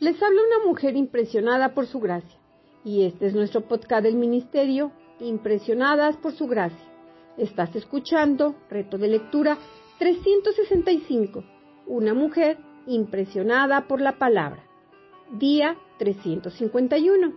[0.00, 2.38] Les habla una mujer impresionada por su gracia.
[2.84, 6.78] Y este es nuestro podcast del ministerio, Impresionadas por su gracia.
[7.36, 9.58] Estás escuchando Reto de Lectura
[9.98, 11.42] 365.
[11.88, 14.64] Una mujer impresionada por la palabra.
[15.32, 17.32] Día 351.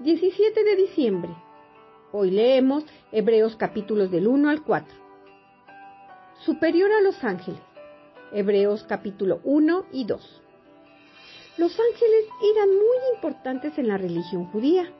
[0.00, 1.34] 17 de diciembre.
[2.12, 4.94] Hoy leemos Hebreos capítulos del 1 al 4.
[6.40, 7.62] Superior a los ángeles.
[8.32, 10.43] Hebreos capítulo 1 y 2.
[11.56, 14.90] Los ángeles eran muy importantes en la religión judía,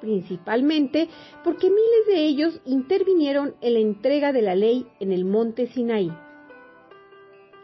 [0.00, 1.08] principalmente
[1.42, 6.12] porque miles de ellos intervinieron en la entrega de la ley en el monte Sinaí.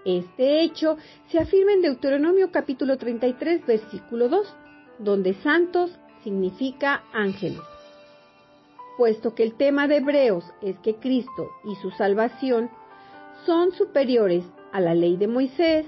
[0.07, 0.97] Este hecho
[1.30, 4.55] se afirma en Deuteronomio capítulo 33, versículo 2,
[5.01, 5.91] donde santos
[6.23, 7.60] significa ángeles.
[8.96, 12.71] Puesto que el tema de Hebreos es que Cristo y su salvación
[13.45, 15.87] son superiores a la ley de Moisés,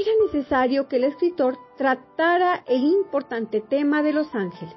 [0.00, 4.76] era necesario que el escritor tratara el importante tema de los ángeles.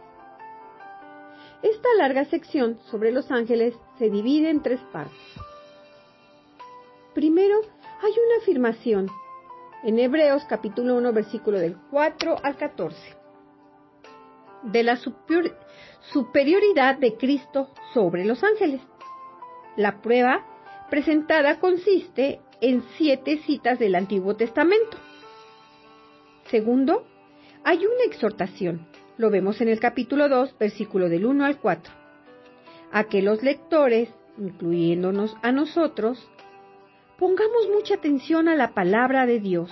[1.61, 5.19] Esta larga sección sobre los ángeles se divide en tres partes.
[7.13, 7.59] Primero,
[8.01, 9.09] hay una afirmación
[9.83, 12.97] en Hebreos capítulo 1 versículo del 4 al 14
[14.63, 14.97] de la
[16.11, 18.81] superioridad de Cristo sobre los ángeles.
[19.75, 20.45] La prueba
[20.89, 24.97] presentada consiste en siete citas del Antiguo Testamento
[26.51, 27.07] Segundo,
[27.63, 28.85] hay una exhortación.
[29.15, 31.93] Lo vemos en el capítulo 2, versículo del 1 al 4.
[32.91, 36.29] A que los lectores, incluyéndonos a nosotros,
[37.17, 39.71] pongamos mucha atención a la palabra de Dios,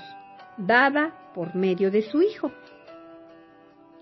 [0.57, 2.49] dada por medio de su Hijo.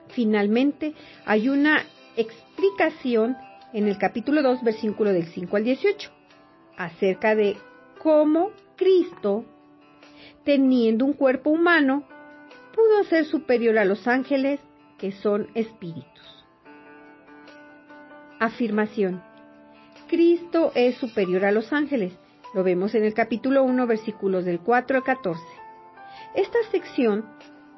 [0.09, 0.93] Finalmente,
[1.25, 1.83] hay una
[2.15, 3.37] explicación
[3.73, 6.11] en el capítulo 2, versículo del 5 al 18,
[6.77, 7.57] acerca de
[8.03, 9.45] cómo Cristo,
[10.43, 12.03] teniendo un cuerpo humano,
[12.77, 14.59] pudo ser superior a los ángeles
[14.99, 16.45] que son espíritus.
[18.39, 19.23] Afirmación.
[20.07, 22.13] Cristo es superior a los ángeles.
[22.53, 25.41] Lo vemos en el capítulo 1, versículos del 4 al 14.
[26.35, 27.25] Esta sección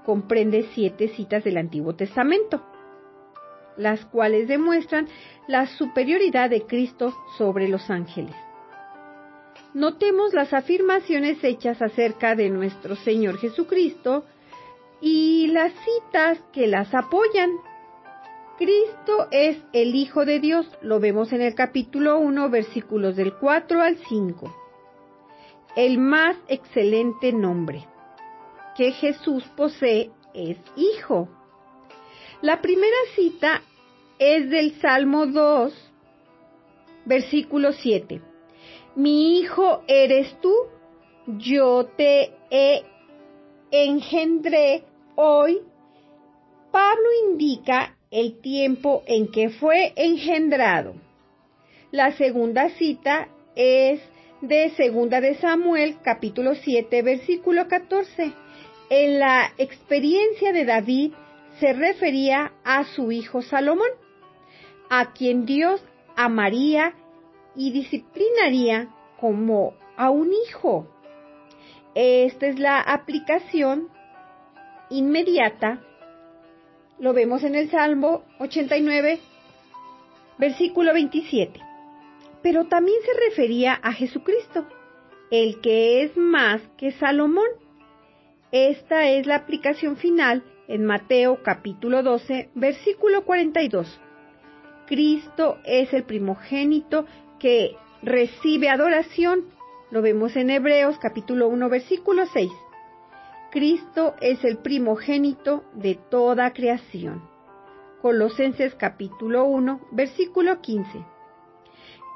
[0.06, 2.62] comprende siete citas del Antiguo Testamento,
[3.78, 5.08] las cuales demuestran
[5.48, 8.36] la superioridad de Cristo sobre los ángeles.
[9.74, 14.26] Notemos las afirmaciones hechas acerca de nuestro Señor Jesucristo
[15.02, 17.52] y las citas que las apoyan.
[18.58, 23.82] Cristo es el Hijo de Dios, lo vemos en el capítulo 1, versículos del 4
[23.82, 24.54] al 5.
[25.76, 27.88] El más excelente nombre
[28.76, 31.30] que Jesús posee es Hijo.
[32.42, 33.62] La primera cita
[34.18, 35.92] es del Salmo 2,
[37.06, 38.22] versículo 7.
[38.96, 40.54] Mi Hijo eres tú,
[41.28, 42.84] yo te he
[43.72, 44.84] engendré
[45.22, 45.60] hoy,
[46.72, 50.94] Pablo indica el tiempo en que fue engendrado.
[51.92, 54.00] La segunda cita es
[54.40, 58.32] de Segunda de Samuel, capítulo 7, versículo 14.
[58.90, 61.12] En la experiencia de David
[61.60, 63.90] se refería a su hijo Salomón,
[64.90, 65.84] a quien Dios
[66.16, 66.94] amaría
[67.58, 68.88] y disciplinaría
[69.20, 70.88] como a un hijo.
[71.94, 73.90] Esta es la aplicación
[74.90, 75.80] inmediata,
[77.00, 79.20] lo vemos en el Salmo 89,
[80.38, 81.60] versículo 27.
[82.42, 84.66] Pero también se refería a Jesucristo,
[85.32, 87.48] el que es más que Salomón.
[88.52, 94.00] Esta es la aplicación final en Mateo capítulo 12, versículo 42.
[94.88, 97.06] Cristo es el primogénito
[97.40, 99.46] que recibe adoración.
[99.92, 102.52] Lo vemos en Hebreos capítulo 1, versículo 6.
[103.52, 107.28] Cristo es el primogénito de toda creación.
[108.00, 111.04] Colosenses capítulo 1, versículo 15.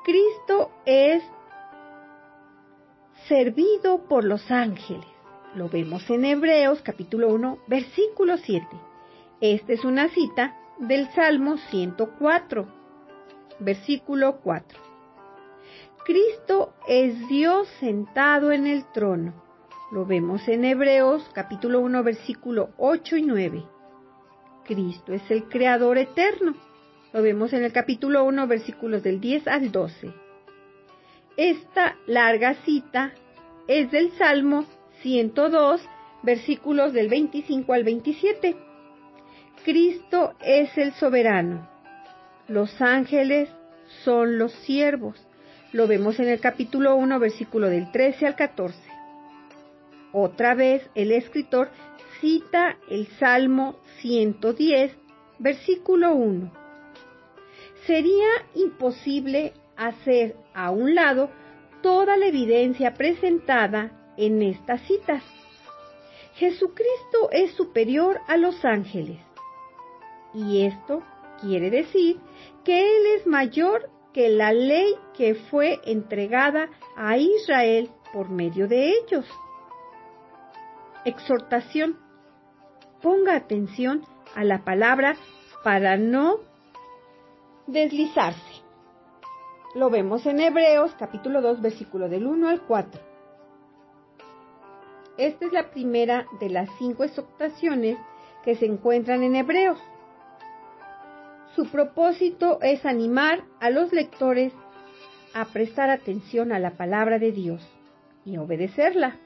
[0.03, 1.23] Cristo es
[3.27, 5.07] servido por los ángeles.
[5.55, 8.67] Lo vemos en Hebreos capítulo 1, versículo 7.
[9.41, 12.67] Esta es una cita del Salmo 104,
[13.57, 14.79] versículo 4.
[16.05, 19.33] Cristo es Dios sentado en el trono.
[19.93, 23.63] Lo vemos en Hebreos capítulo 1 versículo 8 y 9.
[24.65, 26.55] Cristo es el Creador eterno.
[27.13, 30.11] Lo vemos en el capítulo 1 versículos del 10 al 12.
[31.37, 33.11] Esta larga cita
[33.67, 34.65] es del Salmo
[35.03, 35.87] 102
[36.23, 38.55] versículos del 25 al 27.
[39.63, 41.69] Cristo es el soberano.
[42.47, 43.47] Los ángeles
[44.03, 45.23] son los siervos.
[45.71, 48.92] Lo vemos en el capítulo 1 versículo del 13 al 14.
[50.15, 51.69] Otra vez el escritor
[52.21, 54.95] cita el Salmo 110,
[55.39, 56.51] versículo 1.
[57.87, 61.31] Sería imposible hacer a un lado
[61.81, 65.23] toda la evidencia presentada en estas citas.
[66.35, 69.17] Jesucristo es superior a los ángeles.
[70.31, 71.01] Y esto
[71.41, 72.19] quiere decir
[72.63, 78.91] que Él es mayor que la ley que fue entregada a Israel por medio de
[78.91, 79.25] ellos.
[81.05, 81.97] Exhortación.
[83.01, 84.03] Ponga atención
[84.35, 85.15] a la palabra
[85.63, 86.39] para no
[87.67, 88.63] deslizarse.
[89.75, 93.01] Lo vemos en Hebreos capítulo 2 versículo del 1 al 4.
[95.17, 97.97] Esta es la primera de las cinco exhortaciones
[98.43, 99.79] que se encuentran en Hebreos.
[101.55, 104.53] Su propósito es animar a los lectores
[105.33, 107.61] a prestar atención a la palabra de Dios
[108.25, 109.19] y obedecerla.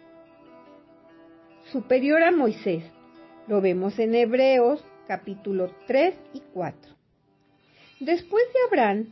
[1.72, 2.81] Superior a Moisés.
[3.48, 6.96] Lo vemos en Hebreos capítulo 3 y 4.
[8.00, 9.08] Después de Abraham,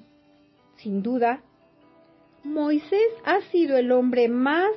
[0.78, 1.42] sin duda,
[2.46, 4.69] Moisés ha sido el hombre más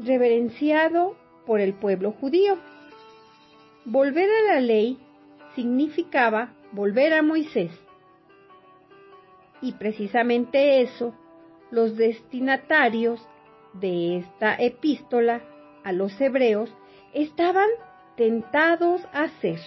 [0.00, 2.58] reverenciado por el pueblo judío.
[3.84, 4.98] Volver a la ley
[5.54, 7.70] significaba volver a Moisés.
[9.60, 11.14] Y precisamente eso
[11.70, 13.24] los destinatarios
[13.72, 15.42] de esta epístola
[15.84, 16.70] a los hebreos
[17.12, 17.68] estaban
[18.16, 19.58] tentados a hacer.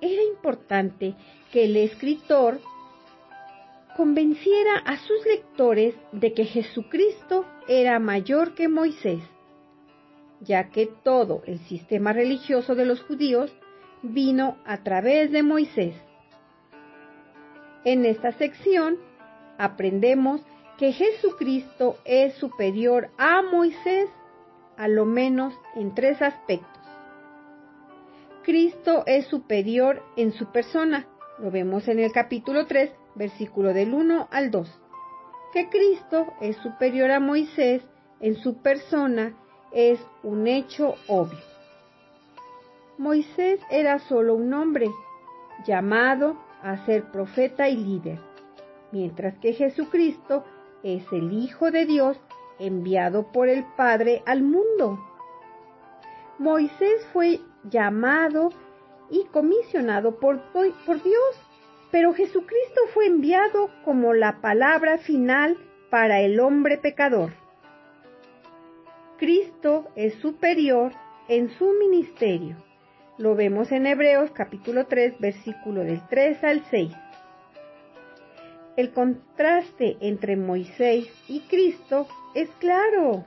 [0.00, 1.14] Era importante
[1.52, 2.60] que el escritor
[3.96, 9.22] convenciera a sus lectores de que Jesucristo era mayor que Moisés,
[10.40, 13.50] ya que todo el sistema religioso de los judíos
[14.02, 15.94] vino a través de Moisés.
[17.84, 18.98] En esta sección
[19.56, 20.42] aprendemos
[20.76, 24.10] que Jesucristo es superior a Moisés
[24.76, 26.82] a lo menos en tres aspectos.
[28.42, 31.06] Cristo es superior en su persona,
[31.38, 34.80] lo vemos en el capítulo 3, versículo del 1 al 2.
[35.52, 37.82] Que Cristo es superior a Moisés
[38.20, 39.34] en su persona
[39.72, 41.40] es un hecho obvio.
[42.98, 44.90] Moisés era solo un hombre,
[45.66, 48.18] llamado a ser profeta y líder,
[48.92, 50.44] mientras que Jesucristo
[50.82, 52.16] es el Hijo de Dios
[52.58, 54.98] enviado por el Padre al mundo.
[56.38, 58.50] Moisés fue llamado
[59.10, 61.40] y comisionado por, por Dios,
[61.90, 65.56] pero Jesucristo fue enviado como la palabra final
[65.90, 67.32] para el hombre pecador.
[69.18, 70.92] Cristo es superior
[71.28, 72.56] en su ministerio.
[73.18, 76.92] Lo vemos en Hebreos capítulo 3, versículo del 3 al 6.
[78.76, 83.24] El contraste entre Moisés y Cristo es claro.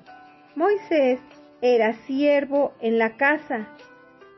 [0.55, 1.19] Moisés
[1.61, 3.67] era siervo en la casa,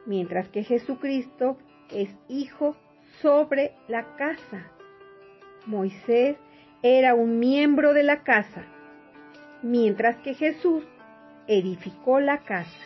[0.05, 1.57] mientras que Jesucristo
[1.91, 2.77] es hijo
[3.21, 4.71] sobre la casa.
[5.65, 6.37] Moisés
[6.81, 8.63] era un miembro de la casa,
[9.61, 10.83] mientras que Jesús
[11.47, 12.79] edificó la casa.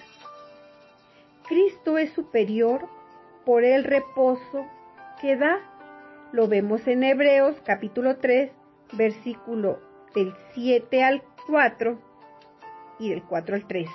[1.47, 2.87] Cristo es superior
[3.45, 4.65] por el reposo
[5.21, 5.59] que da.
[6.35, 8.51] Lo vemos en Hebreos capítulo 3,
[8.91, 9.79] versículo
[10.13, 11.97] del 7 al 4
[12.99, 13.89] y del 4 al 13.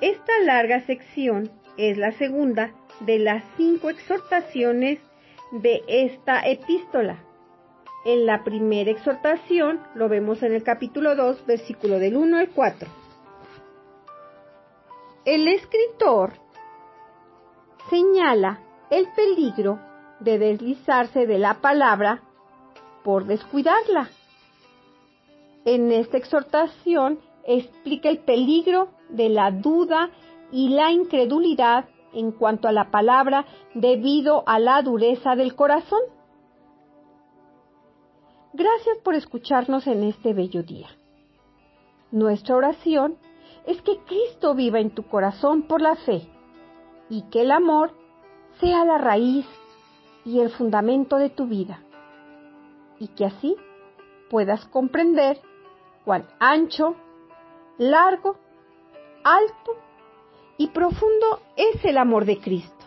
[0.00, 4.98] Esta larga sección es la segunda de las cinco exhortaciones
[5.52, 7.22] de esta epístola.
[8.04, 12.88] En la primera exhortación lo vemos en el capítulo 2, versículo del 1 al 4.
[15.24, 16.32] El escritor
[17.90, 18.58] señala
[18.90, 19.91] el peligro
[20.22, 22.22] de deslizarse de la palabra
[23.02, 24.08] por descuidarla.
[25.64, 30.10] En esta exhortación explica el peligro de la duda
[30.50, 36.00] y la incredulidad en cuanto a la palabra debido a la dureza del corazón.
[38.52, 40.88] Gracias por escucharnos en este bello día.
[42.10, 43.16] Nuestra oración
[43.66, 46.28] es que Cristo viva en tu corazón por la fe
[47.08, 47.94] y que el amor
[48.60, 49.46] sea la raíz
[50.24, 51.82] y el fundamento de tu vida
[52.98, 53.56] y que así
[54.30, 55.40] puedas comprender
[56.04, 56.96] cuán ancho,
[57.78, 58.36] largo,
[59.24, 59.76] alto
[60.56, 62.81] y profundo es el amor de Cristo.